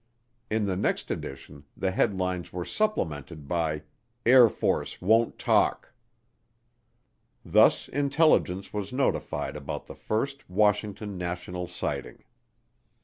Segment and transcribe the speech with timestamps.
[0.49, 3.83] In the next edition the headlines were supplemented by,
[4.25, 5.93] AIR FORCE WONT TALK.
[7.45, 12.23] Thus intelligence was notified about the first Washington national sighting.